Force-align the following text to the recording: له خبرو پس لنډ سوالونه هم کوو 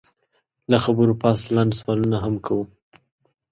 له 0.71 0.77
خبرو 0.85 1.13
پس 1.21 1.39
لنډ 1.55 1.71
سوالونه 1.79 2.17
هم 2.23 2.35
کوو 2.45 2.63